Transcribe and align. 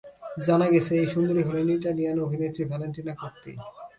জানা 0.47 0.67
গেছে, 0.73 0.93
এই 1.01 1.07
সুন্দরী 1.13 1.41
হলেন 1.47 1.67
ইতালিয়ান 1.77 2.17
অভিনেত্রী 2.25 2.63
ভ্যালেন্টিনা 2.69 3.13
কর্তি। 3.21 3.51